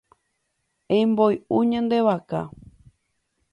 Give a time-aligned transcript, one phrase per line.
[0.97, 2.39] Emboy'u ñande vaka.